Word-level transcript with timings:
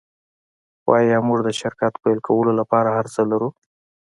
خو 0.81 0.89
ایا 0.99 1.17
موږ 1.27 1.39
د 1.47 1.49
شرکت 1.59 1.93
پیل 2.03 2.17
کولو 2.27 2.51
لپاره 2.59 2.89
هرڅه 2.97 3.21
لرو 3.31 3.49